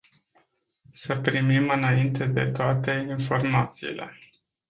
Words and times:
Să 0.91 1.15
primim 1.21 1.69
înainte 1.69 2.25
de 2.25 2.45
toate 2.45 2.91
informațiile. 2.91 4.11